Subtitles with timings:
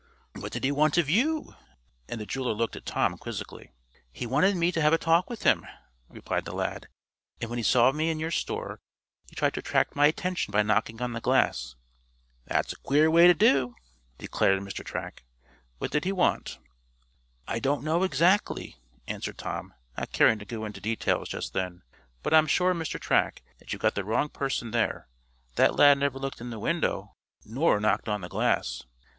[0.33, 1.53] "What did he want of you?"
[2.09, 3.71] and the jeweler looked at Tom, quizzically.
[4.11, 5.53] "He wanted to have a talk with me,"
[6.09, 6.87] replied the lad,
[7.39, 8.79] "and when he saw me in your store,
[9.29, 11.75] he tried to attract my attention by knocking on the glass."
[12.45, 13.75] "That's a queer way to do,"
[14.17, 14.83] declared Mr.
[14.83, 15.23] Track.
[15.77, 16.57] "What did he want?"
[17.47, 18.77] "I don't know exactly,"
[19.07, 21.83] answered Tom, not caring to go into details just then.
[22.23, 22.99] "But I'm sure, Mr.
[22.99, 25.07] Track, that you've got the wrong person there.
[25.57, 27.13] That lad never looked in the window,
[27.45, 28.81] nor knocked on the glass."